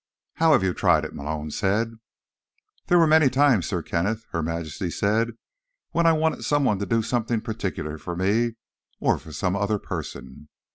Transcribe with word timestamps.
"How 0.37 0.53
have 0.53 0.63
you 0.63 0.73
tried 0.73 1.05
it?" 1.05 1.13
Malone 1.13 1.51
said. 1.51 1.99
"There 2.87 2.97
were 2.97 3.05
many 3.05 3.29
times, 3.29 3.67
Sir 3.67 3.83
Kenneth," 3.83 4.25
Her 4.31 4.41
Majesty 4.41 4.89
said, 4.89 5.33
"when 5.91 6.07
I 6.07 6.11
wanted 6.11 6.43
someone 6.43 6.79
to 6.79 6.87
do 6.87 7.03
something 7.03 7.39
particular 7.39 7.99
for 7.99 8.15
me 8.15 8.53
or 8.99 9.19
for 9.19 9.31
some 9.31 9.55
other 9.55 9.77
person. 9.77 10.49